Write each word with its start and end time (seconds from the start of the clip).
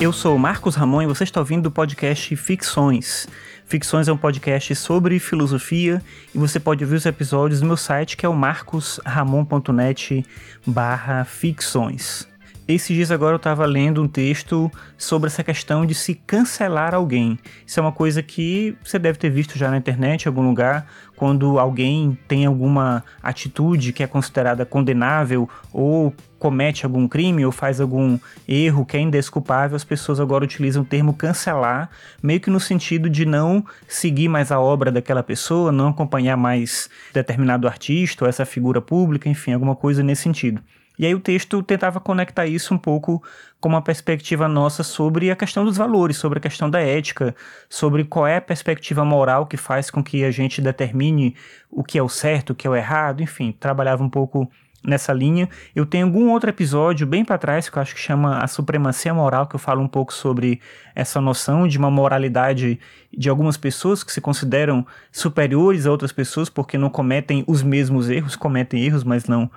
Eu 0.00 0.14
sou 0.14 0.38
Marcos 0.38 0.76
Ramon 0.76 1.02
e 1.02 1.06
você 1.06 1.24
está 1.24 1.40
ouvindo 1.40 1.66
o 1.66 1.70
podcast 1.70 2.34
Ficções. 2.34 3.28
Ficções 3.66 4.08
é 4.08 4.12
um 4.12 4.16
podcast 4.16 4.74
sobre 4.74 5.18
filosofia 5.18 6.02
e 6.34 6.38
você 6.38 6.58
pode 6.58 6.82
ouvir 6.82 6.96
os 6.96 7.04
episódios 7.04 7.60
no 7.60 7.66
meu 7.66 7.76
site 7.76 8.16
que 8.16 8.24
é 8.24 8.28
o 8.28 8.34
marcosramon.net 8.34 10.24
barra 10.66 11.26
ficções. 11.26 12.26
Esses 12.72 12.94
dias 12.94 13.10
agora 13.10 13.32
eu 13.32 13.36
estava 13.38 13.66
lendo 13.66 14.00
um 14.00 14.06
texto 14.06 14.70
sobre 14.96 15.26
essa 15.26 15.42
questão 15.42 15.84
de 15.84 15.92
se 15.92 16.14
cancelar 16.14 16.94
alguém. 16.94 17.36
Isso 17.66 17.80
é 17.80 17.82
uma 17.82 17.90
coisa 17.90 18.22
que 18.22 18.76
você 18.84 18.96
deve 18.96 19.18
ter 19.18 19.28
visto 19.28 19.58
já 19.58 19.68
na 19.72 19.76
internet, 19.76 20.24
em 20.24 20.28
algum 20.28 20.46
lugar, 20.46 20.86
quando 21.16 21.58
alguém 21.58 22.16
tem 22.28 22.46
alguma 22.46 23.02
atitude 23.20 23.92
que 23.92 24.04
é 24.04 24.06
considerada 24.06 24.64
condenável 24.64 25.48
ou 25.72 26.14
comete 26.38 26.86
algum 26.86 27.08
crime 27.08 27.44
ou 27.44 27.50
faz 27.50 27.80
algum 27.80 28.16
erro 28.46 28.86
que 28.86 28.96
é 28.96 29.00
indesculpável, 29.00 29.74
as 29.74 29.82
pessoas 29.82 30.20
agora 30.20 30.44
utilizam 30.44 30.82
o 30.82 30.86
termo 30.86 31.12
cancelar, 31.12 31.90
meio 32.22 32.38
que 32.38 32.50
no 32.50 32.60
sentido 32.60 33.10
de 33.10 33.26
não 33.26 33.64
seguir 33.88 34.28
mais 34.28 34.52
a 34.52 34.60
obra 34.60 34.92
daquela 34.92 35.24
pessoa, 35.24 35.72
não 35.72 35.88
acompanhar 35.88 36.36
mais 36.36 36.88
determinado 37.12 37.66
artista 37.66 38.24
ou 38.24 38.28
essa 38.28 38.46
figura 38.46 38.80
pública, 38.80 39.28
enfim, 39.28 39.54
alguma 39.54 39.74
coisa 39.74 40.04
nesse 40.04 40.22
sentido. 40.22 40.62
E 41.00 41.06
aí 41.06 41.14
o 41.14 41.18
texto 41.18 41.62
tentava 41.62 41.98
conectar 41.98 42.44
isso 42.44 42.74
um 42.74 42.76
pouco 42.76 43.22
com 43.58 43.70
uma 43.70 43.80
perspectiva 43.80 44.46
nossa 44.46 44.82
sobre 44.82 45.30
a 45.30 45.34
questão 45.34 45.64
dos 45.64 45.78
valores, 45.78 46.18
sobre 46.18 46.38
a 46.38 46.42
questão 46.42 46.68
da 46.68 46.78
ética, 46.78 47.34
sobre 47.70 48.04
qual 48.04 48.26
é 48.26 48.36
a 48.36 48.40
perspectiva 48.40 49.02
moral 49.02 49.46
que 49.46 49.56
faz 49.56 49.90
com 49.90 50.04
que 50.04 50.22
a 50.24 50.30
gente 50.30 50.60
determine 50.60 51.34
o 51.70 51.82
que 51.82 51.96
é 51.96 52.02
o 52.02 52.08
certo, 52.10 52.50
o 52.50 52.54
que 52.54 52.66
é 52.66 52.70
o 52.70 52.76
errado, 52.76 53.22
enfim, 53.22 53.50
trabalhava 53.50 54.04
um 54.04 54.10
pouco 54.10 54.46
nessa 54.84 55.10
linha. 55.10 55.48
Eu 55.74 55.86
tenho 55.86 56.04
algum 56.04 56.28
outro 56.28 56.50
episódio 56.50 57.06
bem 57.06 57.24
para 57.24 57.38
trás 57.38 57.70
que 57.70 57.78
eu 57.78 57.80
acho 57.80 57.94
que 57.94 58.00
chama 58.02 58.36
A 58.36 58.46
Supremacia 58.46 59.14
Moral, 59.14 59.46
que 59.46 59.54
eu 59.54 59.60
falo 59.60 59.80
um 59.80 59.88
pouco 59.88 60.12
sobre 60.12 60.60
essa 60.94 61.18
noção 61.18 61.66
de 61.66 61.78
uma 61.78 61.90
moralidade 61.90 62.78
de 63.10 63.30
algumas 63.30 63.56
pessoas 63.56 64.04
que 64.04 64.12
se 64.12 64.20
consideram 64.20 64.86
superiores 65.10 65.86
a 65.86 65.90
outras 65.90 66.12
pessoas 66.12 66.50
porque 66.50 66.76
não 66.76 66.90
cometem 66.90 67.42
os 67.46 67.62
mesmos 67.62 68.10
erros, 68.10 68.36
cometem 68.36 68.84
erros, 68.84 69.02
mas 69.02 69.24
não 69.24 69.50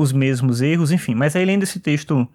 os 0.00 0.12
mesmos 0.12 0.62
erros, 0.62 0.90
enfim. 0.90 1.14
Mas 1.14 1.36
aí, 1.36 1.44
lendo 1.44 1.62
esse 1.62 1.78
texto 1.78 2.26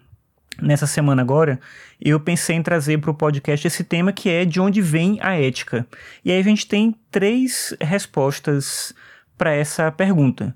nessa 0.61 0.85
semana 0.85 1.23
agora, 1.23 1.59
eu 1.99 2.19
pensei 2.19 2.55
em 2.55 2.61
trazer 2.61 2.99
para 2.99 3.09
o 3.09 3.13
podcast 3.13 3.65
esse 3.65 3.83
tema 3.83 4.13
que 4.13 4.29
é 4.29 4.45
de 4.45 4.61
onde 4.61 4.83
vem 4.83 5.17
a 5.19 5.33
ética. 5.33 5.87
E 6.23 6.31
aí 6.31 6.39
a 6.39 6.43
gente 6.43 6.67
tem 6.67 6.95
três 7.09 7.75
respostas 7.81 8.93
para 9.35 9.51
essa 9.51 9.91
pergunta. 9.91 10.55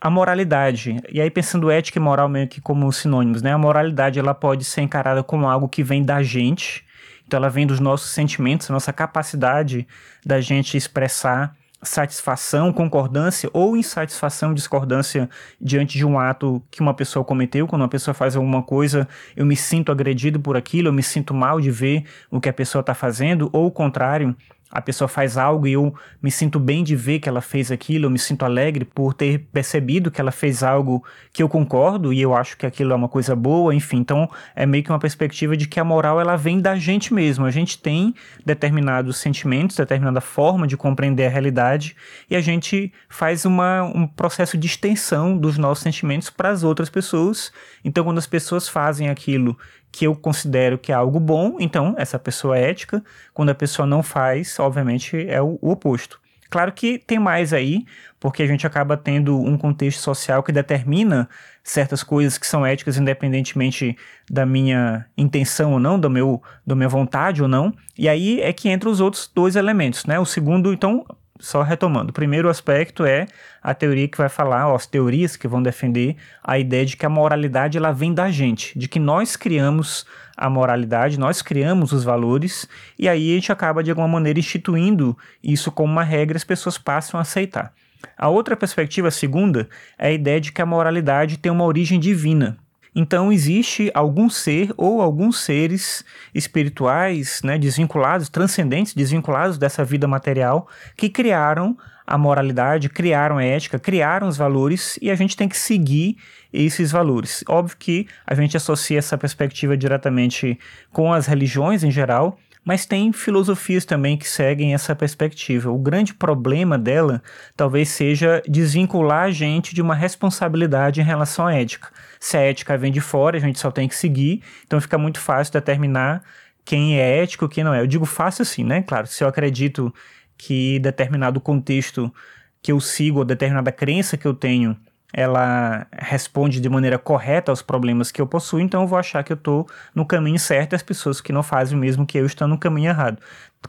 A 0.00 0.08
moralidade, 0.08 0.96
e 1.12 1.20
aí 1.20 1.30
pensando 1.30 1.70
ética 1.70 1.98
e 1.98 2.02
moral 2.02 2.26
meio 2.26 2.48
que 2.48 2.60
como 2.60 2.90
sinônimos, 2.90 3.42
né? 3.42 3.52
A 3.52 3.58
moralidade 3.58 4.18
ela 4.18 4.34
pode 4.34 4.64
ser 4.64 4.80
encarada 4.80 5.22
como 5.22 5.46
algo 5.46 5.68
que 5.68 5.82
vem 5.82 6.02
da 6.02 6.22
gente, 6.22 6.84
então 7.26 7.36
ela 7.36 7.50
vem 7.50 7.66
dos 7.66 7.80
nossos 7.80 8.12
sentimentos, 8.12 8.70
nossa 8.70 8.94
capacidade 8.94 9.86
da 10.24 10.40
gente 10.40 10.74
expressar 10.74 11.54
satisfação, 11.82 12.72
concordância 12.72 13.48
ou 13.52 13.76
insatisfação, 13.76 14.54
discordância 14.54 15.28
diante 15.60 15.98
de 15.98 16.04
um 16.04 16.18
ato 16.18 16.62
que 16.70 16.80
uma 16.80 16.94
pessoa 16.94 17.24
cometeu. 17.24 17.66
Quando 17.66 17.82
uma 17.82 17.88
pessoa 17.88 18.14
faz 18.14 18.36
alguma 18.36 18.62
coisa, 18.62 19.08
eu 19.36 19.46
me 19.46 19.56
sinto 19.56 19.92
agredido 19.92 20.40
por 20.40 20.56
aquilo, 20.56 20.88
eu 20.88 20.92
me 20.92 21.02
sinto 21.02 21.34
mal 21.34 21.60
de 21.60 21.70
ver 21.70 22.04
o 22.30 22.40
que 22.40 22.48
a 22.48 22.52
pessoa 22.52 22.80
está 22.80 22.94
fazendo, 22.94 23.48
ou 23.52 23.66
o 23.66 23.70
contrário, 23.70 24.34
a 24.70 24.80
pessoa 24.80 25.06
faz 25.06 25.38
algo 25.38 25.66
e 25.66 25.72
eu 25.72 25.94
me 26.20 26.30
sinto 26.30 26.58
bem 26.58 26.82
de 26.82 26.96
ver 26.96 27.20
que 27.20 27.28
ela 27.28 27.40
fez 27.40 27.70
aquilo, 27.70 28.06
eu 28.06 28.10
me 28.10 28.18
sinto 28.18 28.44
alegre 28.44 28.84
por 28.84 29.14
ter 29.14 29.46
percebido 29.52 30.10
que 30.10 30.20
ela 30.20 30.32
fez 30.32 30.62
algo 30.62 31.04
que 31.32 31.42
eu 31.42 31.48
concordo 31.48 32.12
e 32.12 32.20
eu 32.20 32.34
acho 32.34 32.56
que 32.56 32.66
aquilo 32.66 32.92
é 32.92 32.96
uma 32.96 33.08
coisa 33.08 33.36
boa, 33.36 33.74
enfim. 33.74 33.98
Então 33.98 34.28
é 34.54 34.66
meio 34.66 34.82
que 34.82 34.90
uma 34.90 34.98
perspectiva 34.98 35.56
de 35.56 35.68
que 35.68 35.78
a 35.78 35.84
moral 35.84 36.20
ela 36.20 36.36
vem 36.36 36.60
da 36.60 36.76
gente 36.76 37.14
mesmo. 37.14 37.46
A 37.46 37.50
gente 37.50 37.78
tem 37.78 38.14
determinados 38.44 39.18
sentimentos, 39.18 39.76
determinada 39.76 40.20
forma 40.20 40.66
de 40.66 40.76
compreender 40.76 41.26
a 41.26 41.30
realidade 41.30 41.96
e 42.28 42.34
a 42.34 42.40
gente 42.40 42.92
faz 43.08 43.44
uma, 43.44 43.82
um 43.84 44.06
processo 44.06 44.58
de 44.58 44.66
extensão 44.66 45.38
dos 45.38 45.56
nossos 45.56 45.84
sentimentos 45.84 46.28
para 46.28 46.50
as 46.50 46.64
outras 46.64 46.90
pessoas. 46.90 47.52
Então 47.84 48.02
quando 48.02 48.18
as 48.18 48.26
pessoas 48.26 48.68
fazem 48.68 49.08
aquilo 49.08 49.56
que 49.90 50.06
eu 50.06 50.14
considero 50.14 50.78
que 50.78 50.92
é 50.92 50.94
algo 50.94 51.18
bom, 51.18 51.56
então 51.58 51.94
essa 51.96 52.18
pessoa 52.18 52.58
é 52.58 52.70
ética. 52.70 53.02
Quando 53.32 53.50
a 53.50 53.54
pessoa 53.54 53.86
não 53.86 54.02
faz, 54.02 54.58
obviamente 54.58 55.28
é 55.28 55.40
o, 55.40 55.58
o 55.60 55.70
oposto. 55.70 56.20
Claro 56.48 56.72
que 56.72 56.98
tem 56.98 57.18
mais 57.18 57.52
aí, 57.52 57.84
porque 58.20 58.42
a 58.42 58.46
gente 58.46 58.66
acaba 58.66 58.96
tendo 58.96 59.38
um 59.38 59.58
contexto 59.58 59.98
social 60.00 60.42
que 60.42 60.52
determina 60.52 61.28
certas 61.62 62.02
coisas 62.02 62.38
que 62.38 62.46
são 62.46 62.64
éticas 62.64 62.96
independentemente 62.96 63.96
da 64.30 64.46
minha 64.46 65.04
intenção 65.18 65.72
ou 65.72 65.80
não, 65.80 65.98
do 65.98 66.08
meu, 66.08 66.40
da 66.64 66.76
minha 66.76 66.88
vontade 66.88 67.42
ou 67.42 67.48
não. 67.48 67.74
E 67.98 68.08
aí 68.08 68.40
é 68.40 68.52
que 68.52 68.68
entra 68.68 68.88
os 68.88 69.00
outros 69.00 69.30
dois 69.34 69.56
elementos, 69.56 70.04
né? 70.06 70.18
O 70.20 70.24
segundo, 70.24 70.72
então, 70.72 71.04
só 71.38 71.62
retomando, 71.62 72.10
o 72.10 72.12
primeiro 72.14 72.48
aspecto 72.48 73.04
é 73.04 73.26
a 73.62 73.74
teoria 73.74 74.08
que 74.08 74.18
vai 74.18 74.28
falar, 74.28 74.68
ó, 74.68 74.74
as 74.74 74.86
teorias 74.86 75.36
que 75.36 75.48
vão 75.48 75.62
defender 75.62 76.16
a 76.42 76.58
ideia 76.58 76.84
de 76.84 76.96
que 76.96 77.04
a 77.04 77.08
moralidade 77.08 77.76
ela 77.76 77.92
vem 77.92 78.14
da 78.14 78.30
gente, 78.30 78.78
de 78.78 78.88
que 78.88 78.98
nós 78.98 79.36
criamos 79.36 80.06
a 80.36 80.48
moralidade, 80.50 81.18
nós 81.18 81.42
criamos 81.42 81.92
os 81.92 82.04
valores 82.04 82.68
e 82.98 83.08
aí 83.08 83.32
a 83.32 83.34
gente 83.34 83.52
acaba 83.52 83.82
de 83.82 83.90
alguma 83.90 84.08
maneira 84.08 84.38
instituindo 84.38 85.16
isso 85.42 85.72
como 85.72 85.92
uma 85.92 86.04
regra, 86.04 86.36
as 86.36 86.44
pessoas 86.44 86.78
passam 86.78 87.18
a 87.18 87.22
aceitar. 87.22 87.72
A 88.16 88.28
outra 88.28 88.56
perspectiva, 88.56 89.08
a 89.08 89.10
segunda, 89.10 89.68
é 89.98 90.08
a 90.08 90.12
ideia 90.12 90.40
de 90.40 90.52
que 90.52 90.62
a 90.62 90.66
moralidade 90.66 91.38
tem 91.38 91.50
uma 91.50 91.64
origem 91.64 91.98
divina. 91.98 92.58
Então 92.98 93.30
existe 93.30 93.90
algum 93.92 94.30
ser 94.30 94.72
ou 94.74 95.02
alguns 95.02 95.40
seres 95.40 96.02
espirituais, 96.34 97.42
né, 97.44 97.58
desvinculados, 97.58 98.30
transcendentes, 98.30 98.94
desvinculados 98.94 99.58
dessa 99.58 99.84
vida 99.84 100.08
material, 100.08 100.66
que 100.96 101.10
criaram 101.10 101.76
a 102.06 102.16
moralidade, 102.16 102.88
criaram 102.88 103.36
a 103.36 103.44
ética, 103.44 103.78
criaram 103.78 104.28
os 104.28 104.38
valores 104.38 104.98
e 105.02 105.10
a 105.10 105.14
gente 105.14 105.36
tem 105.36 105.46
que 105.46 105.58
seguir 105.58 106.16
esses 106.50 106.90
valores. 106.90 107.44
Óbvio 107.46 107.76
que 107.76 108.08
a 108.26 108.34
gente 108.34 108.56
associa 108.56 108.98
essa 108.98 109.18
perspectiva 109.18 109.76
diretamente 109.76 110.58
com 110.90 111.12
as 111.12 111.26
religiões 111.26 111.84
em 111.84 111.90
geral, 111.90 112.38
mas 112.66 112.84
tem 112.84 113.12
filosofias 113.12 113.84
também 113.84 114.16
que 114.16 114.28
seguem 114.28 114.74
essa 114.74 114.92
perspectiva. 114.92 115.70
O 115.70 115.78
grande 115.78 116.12
problema 116.12 116.76
dela 116.76 117.22
talvez 117.56 117.90
seja 117.90 118.42
desvincular 118.48 119.26
a 119.26 119.30
gente 119.30 119.72
de 119.72 119.80
uma 119.80 119.94
responsabilidade 119.94 121.00
em 121.00 121.04
relação 121.04 121.46
à 121.46 121.54
ética. 121.54 121.88
Se 122.18 122.36
a 122.36 122.40
ética 122.40 122.76
vem 122.76 122.90
de 122.90 123.00
fora, 123.00 123.36
a 123.36 123.40
gente 123.40 123.60
só 123.60 123.70
tem 123.70 123.86
que 123.86 123.94
seguir, 123.94 124.42
então 124.66 124.80
fica 124.80 124.98
muito 124.98 125.20
fácil 125.20 125.52
determinar 125.52 126.24
quem 126.64 126.98
é 126.98 127.22
ético 127.22 127.44
e 127.44 127.48
quem 127.48 127.62
não 127.62 127.72
é. 127.72 127.80
Eu 127.80 127.86
digo 127.86 128.04
fácil 128.04 128.42
assim, 128.42 128.64
né? 128.64 128.82
Claro, 128.82 129.06
se 129.06 129.22
eu 129.22 129.28
acredito 129.28 129.94
que 130.36 130.80
determinado 130.80 131.40
contexto 131.40 132.12
que 132.60 132.72
eu 132.72 132.80
sigo, 132.80 133.20
ou 133.20 133.24
determinada 133.24 133.70
crença 133.70 134.16
que 134.16 134.26
eu 134.26 134.34
tenho, 134.34 134.76
ela 135.16 135.86
responde 135.90 136.60
de 136.60 136.68
maneira 136.68 136.98
correta 136.98 137.50
aos 137.50 137.62
problemas 137.62 138.12
que 138.12 138.20
eu 138.20 138.26
possuo, 138.26 138.60
então 138.60 138.82
eu 138.82 138.86
vou 138.86 138.98
achar 138.98 139.24
que 139.24 139.32
eu 139.32 139.36
estou 139.36 139.66
no 139.94 140.04
caminho 140.04 140.38
certo 140.38 140.74
e 140.74 140.76
as 140.76 140.82
pessoas 140.82 141.22
que 141.22 141.32
não 141.32 141.42
fazem 141.42 141.74
o 141.74 141.80
mesmo 141.80 142.04
que 142.04 142.18
eu 142.18 142.26
estão 142.26 142.46
no 142.46 142.58
caminho 142.58 142.90
errado. 142.90 143.18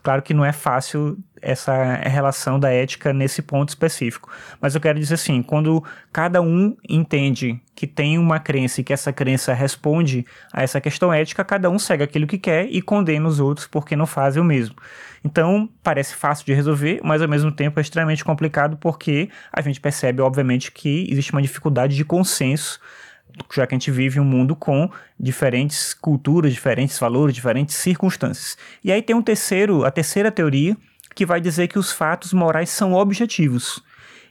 Claro 0.03 0.22
que 0.22 0.34
não 0.34 0.44
é 0.44 0.52
fácil 0.52 1.18
essa 1.41 1.96
relação 2.03 2.59
da 2.59 2.69
ética 2.69 3.13
nesse 3.13 3.41
ponto 3.41 3.69
específico, 3.69 4.30
mas 4.59 4.75
eu 4.75 4.81
quero 4.81 5.00
dizer 5.00 5.13
assim, 5.13 5.41
quando 5.41 5.81
cada 6.12 6.41
um 6.41 6.75
entende 6.88 7.62
que 7.78 7.86
tem 7.86 8.18
uma 8.18 8.40
crença 8.40 8.82
e 8.82 8.84
que 8.84 8.92
essa 8.92 9.14
crença 9.14 9.54
responde 9.54 10.26
a 10.52 10.64
essa 10.64 10.82
questão 10.82 11.14
ética, 11.14 11.46
cada 11.46 11.70
um 11.70 11.78
segue 11.78 12.04
aquilo 12.04 12.26
que 12.26 12.40
quer 12.40 12.66
e 12.72 12.82
condena 12.82 13.28
os 13.28 13.40
outros 13.40 13.68
porque 13.68 13.96
não 13.96 14.08
fazem 14.08 14.42
o 14.42 14.46
mesmo. 14.46 14.76
Então, 15.24 15.70
parece 15.84 16.16
fácil 16.16 16.44
de 16.44 16.56
resolver, 16.56 17.00
mas 17.04 17.22
ao 17.22 17.28
mesmo 17.28 17.52
tempo 17.52 17.80
é 17.80 17.82
extremamente 17.84 18.26
complicado 18.26 18.78
porque 18.78 19.29
a 19.53 19.62
gente 19.62 19.79
percebe, 19.79 20.24
obviamente, 20.24 20.72
que 20.72 21.08
existe 21.08 21.32
uma 21.32 21.41
dificuldade 21.41 21.96
de 21.96 22.03
consenso 22.03 22.79
já 23.53 23.68
que 23.68 23.76
a 23.76 23.78
gente 23.78 23.91
vive 23.91 24.20
um 24.20 24.26
mundo 24.26 24.56
com 24.56 24.90
diferentes 25.20 25.94
culturas, 25.94 26.52
diferentes 26.52 26.97
valores, 26.97 27.35
diferentes 27.35 27.76
circunstâncias. 27.76 28.58
E 28.84 28.91
aí 28.91 29.03
tem 29.03 29.16
um 29.16 29.22
terceiro, 29.22 29.85
a 29.85 29.91
terceira 29.91 30.32
teoria, 30.32 30.76
que 31.14 31.28
vai 31.28 31.40
dizer 31.40 31.68
que 31.68 31.78
os 31.78 31.91
fatos 31.91 32.34
morais 32.34 32.72
são 32.72 32.94
objetivos. 32.94 33.84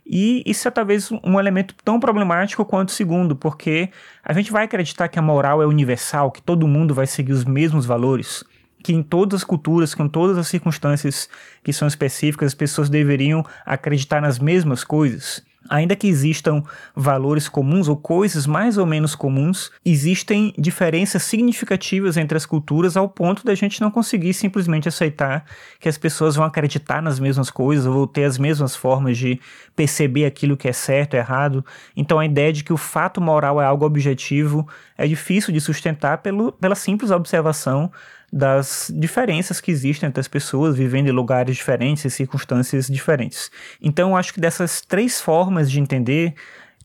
E 0.08 0.42
isso 0.46 0.68
é 0.68 0.70
talvez 0.70 1.10
um 1.10 1.38
elemento 1.38 1.74
tão 1.84 1.98
problemático 1.98 2.64
quanto 2.64 2.90
o 2.90 2.92
segundo, 2.92 3.34
porque 3.34 3.90
a 4.22 4.32
gente 4.32 4.52
vai 4.52 4.64
acreditar 4.64 5.08
que 5.08 5.18
a 5.18 5.22
moral 5.22 5.60
é 5.60 5.66
universal, 5.66 6.30
que 6.30 6.40
todo 6.40 6.68
mundo 6.68 6.94
vai 6.94 7.08
seguir 7.08 7.32
os 7.32 7.44
mesmos 7.44 7.84
valores, 7.84 8.44
que 8.84 8.92
em 8.92 9.02
todas 9.02 9.40
as 9.40 9.44
culturas, 9.44 9.96
com 9.96 10.08
todas 10.08 10.38
as 10.38 10.46
circunstâncias 10.46 11.28
que 11.64 11.72
são 11.72 11.88
específicas, 11.88 12.48
as 12.48 12.54
pessoas 12.54 12.88
deveriam 12.88 13.44
acreditar 13.64 14.20
nas 14.22 14.38
mesmas 14.38 14.84
coisas. 14.84 15.44
Ainda 15.68 15.96
que 15.96 16.06
existam 16.06 16.62
valores 16.94 17.48
comuns 17.48 17.88
ou 17.88 17.96
coisas 17.96 18.46
mais 18.46 18.78
ou 18.78 18.86
menos 18.86 19.14
comuns, 19.14 19.70
existem 19.84 20.52
diferenças 20.58 21.22
significativas 21.22 22.16
entre 22.16 22.36
as 22.36 22.46
culturas 22.46 22.96
ao 22.96 23.08
ponto 23.08 23.44
da 23.44 23.54
gente 23.54 23.80
não 23.80 23.90
conseguir 23.90 24.34
simplesmente 24.34 24.88
aceitar 24.88 25.44
que 25.80 25.88
as 25.88 25.98
pessoas 25.98 26.36
vão 26.36 26.44
acreditar 26.44 27.02
nas 27.02 27.18
mesmas 27.18 27.50
coisas 27.50 27.86
ou 27.86 28.06
ter 28.06 28.24
as 28.24 28.38
mesmas 28.38 28.76
formas 28.76 29.18
de 29.18 29.40
perceber 29.74 30.24
aquilo 30.24 30.56
que 30.56 30.68
é 30.68 30.72
certo 30.72 31.14
errado. 31.14 31.64
Então 31.96 32.18
a 32.18 32.26
ideia 32.26 32.52
de 32.52 32.64
que 32.64 32.72
o 32.72 32.76
fato 32.76 33.20
moral 33.20 33.60
é 33.60 33.64
algo 33.64 33.84
objetivo 33.84 34.66
é 34.96 35.06
difícil 35.06 35.52
de 35.52 35.60
sustentar 35.60 36.18
pelo, 36.18 36.52
pela 36.52 36.74
simples 36.74 37.10
observação 37.10 37.90
das 38.32 38.92
diferenças 38.94 39.60
que 39.60 39.70
existem 39.70 40.08
entre 40.08 40.20
as 40.20 40.28
pessoas 40.28 40.76
vivendo 40.76 41.08
em 41.08 41.12
lugares 41.12 41.56
diferentes 41.56 42.04
e 42.04 42.10
circunstâncias 42.10 42.86
diferentes. 42.86 43.50
Então, 43.80 44.10
eu 44.10 44.16
acho 44.16 44.34
que 44.34 44.40
dessas 44.40 44.80
três 44.80 45.20
formas 45.20 45.70
de 45.70 45.80
entender, 45.80 46.34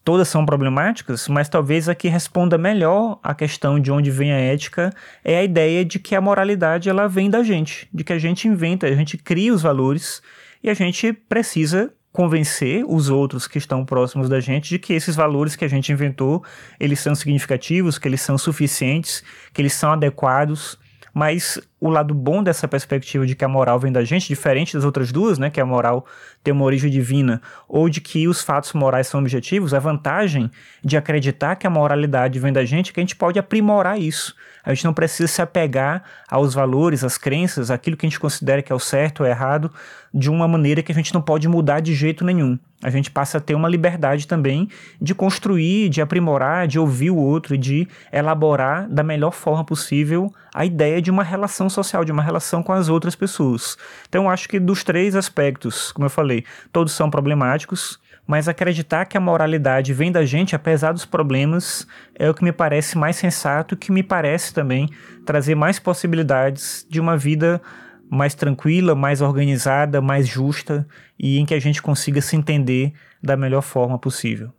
todas 0.04 0.28
são 0.28 0.46
problemáticas, 0.46 1.28
mas 1.28 1.50
talvez 1.50 1.90
a 1.90 1.96
que 1.96 2.08
responda 2.08 2.58
melhor 2.58 3.20
à 3.24 3.34
questão 3.34 3.80
de 3.80 3.92
onde 3.92 4.12
vem 4.12 4.32
a 4.32 4.38
ética 4.38 4.94
é 5.24 5.38
a 5.38 5.44
ideia 5.44 5.84
de 5.84 6.00
que 6.00 6.16
a 6.16 6.22
moralidade 6.22 6.90
ela 6.90 7.08
vem 7.08 7.30
da 7.30 7.44
gente, 7.44 7.88
de 7.94 8.04
que 8.04 8.14
a 8.14 8.20
gente 8.20 8.48
inventa, 8.48 8.88
a 8.88 8.96
gente 8.96 9.18
cria 9.18 9.54
os 9.54 9.62
valores 9.62 10.22
e 10.64 10.70
a 10.70 10.74
gente 10.74 11.12
precisa 11.12 11.92
convencer 12.12 12.84
os 12.86 13.10
outros 13.10 13.48
que 13.48 13.58
estão 13.58 13.86
próximos 13.86 14.28
da 14.28 14.40
gente 14.40 14.70
de 14.70 14.78
que 14.78 14.94
esses 14.94 15.16
valores 15.16 15.56
que 15.56 15.64
a 15.64 15.68
gente 15.68 15.92
inventou, 15.92 16.44
eles 16.80 17.00
são 17.00 17.16
significativos, 17.16 17.98
que 17.98 18.08
eles 18.08 18.22
são 18.22 18.38
suficientes, 18.38 19.24
que 19.54 19.62
eles 19.62 19.74
são 19.74 19.94
adequados 19.94 20.78
mas 21.13 21.60
o 21.81 21.89
lado 21.89 22.13
bom 22.13 22.44
dessa 22.44 22.68
perspectiva 22.68 23.25
de 23.25 23.36
que 23.36 23.44
a 23.44 23.48
moral 23.48 23.80
vem 23.80 23.92
da 23.92 24.04
gente, 24.04 24.28
diferente 24.28 24.75
das 24.75 24.86
outras 24.86 25.12
duas, 25.12 25.39
né, 25.39 25.50
que 25.50 25.60
a 25.60 25.66
moral 25.66 26.06
tem 26.44 26.54
uma 26.54 26.63
origem 26.63 26.92
divina, 26.92 27.42
ou 27.68 27.89
de 27.89 28.00
que 28.00 28.28
os 28.28 28.44
fatos 28.44 28.72
morais 28.74 29.07
são 29.07 29.19
objetivos, 29.19 29.74
a 29.74 29.80
vantagem 29.80 30.51
de 30.83 30.95
acreditar 30.95 31.56
que 31.56 31.66
a 31.66 31.72
moralidade 31.72 32.39
vem 32.39 32.54
da 32.54 32.63
gente 32.63 32.92
é 32.92 32.94
que 32.94 33.00
a 33.00 33.04
gente 33.04 33.16
pode 33.16 33.39
aprimorar 33.39 34.00
isso. 34.00 34.36
A 34.63 34.72
gente 34.72 34.86
não 34.86 34.94
precisa 34.94 35.28
se 35.28 35.42
apegar 35.42 36.04
aos 36.30 36.54
valores, 36.54 37.04
às 37.04 37.18
crenças, 37.18 37.72
aquilo 37.72 37.98
que 37.98 38.06
a 38.06 38.10
gente 38.10 38.19
considera 38.19 38.62
que 38.62 38.72
é 38.72 38.75
o 38.75 38.80
certo 38.80 39.22
ou 39.22 39.25
errado, 39.25 39.72
de 40.13 40.30
uma 40.30 40.48
maneira 40.48 40.83
que 40.83 40.92
a 40.92 40.95
gente 40.95 41.13
não 41.13 41.22
pode 41.22 41.48
mudar 41.48 41.80
de 41.80 41.95
jeito 41.95 42.24
nenhum. 42.24 42.60
A 42.83 42.89
gente 42.89 43.12
passa 43.12 43.38
a 43.38 43.42
ter 43.42 43.54
uma 43.54 43.69
liberdade 43.69 44.28
também 44.28 44.68
de 45.00 45.13
construir, 45.13 45.89
de 45.89 46.01
aprimorar, 46.01 46.68
de 46.68 46.80
ouvir 46.80 47.12
o 47.12 47.16
outro 47.16 47.56
e 47.56 47.57
de 47.57 47.88
elaborar 48.12 48.89
da 48.89 49.04
melhor 49.04 49.31
forma 49.31 49.63
possível 49.63 50.33
a 50.54 50.66
ideia 50.66 51.01
de 51.01 51.12
uma 51.12 51.24
relação 51.24 51.69
social, 51.71 52.06
de 52.06 52.12
uma 52.12 52.21
relação 52.21 52.62
com 52.62 52.71
as 52.71 52.89
outras 52.89 53.15
pessoas. 53.15 53.77
Então, 54.07 54.25
eu 54.25 54.29
acho 54.29 54.47
que 54.47 54.59
dos 54.59 54.83
três 54.83 55.15
aspectos, 55.15 55.91
como 55.91 56.06
eu 56.06 56.09
falei, 56.09 56.45
todos 56.71 56.94
são 56.94 57.09
problemáticos, 57.09 58.00
mas 58.27 58.47
acreditar 58.47 59.06
que 59.06 59.18
a 59.18 59.21
moralidade 59.21 59.94
vem 59.94 60.12
da 60.12 60.23
gente, 60.23 60.56
apesar 60.56 60.91
dos 60.91 61.06
problemas, 61.06 61.88
é 62.13 62.29
o 62.29 62.33
que 62.33 62.44
me 62.44 62.51
parece 62.51 62.97
mais 62.97 63.15
sensato, 63.15 63.75
que 63.75 63.91
me 63.91 64.03
parece 64.03 64.53
também 64.53 64.88
trazer 65.25 65.56
mais 65.56 65.79
possibilidades 65.79 66.85
de 66.89 67.00
uma 67.00 67.18
vida 67.18 67.62
mais 68.09 68.35
tranquila, 68.35 68.94
mais 68.94 69.21
organizada, 69.21 70.01
mais 70.01 70.27
justa 70.27 70.85
e 71.18 71.39
em 71.39 71.45
que 71.45 71.53
a 71.53 71.59
gente 71.59 71.81
consiga 71.81 72.21
se 72.21 72.35
entender 72.35 72.94
da 73.23 73.38
melhor 73.38 73.62
forma 73.62 73.97
possível. 73.97 74.53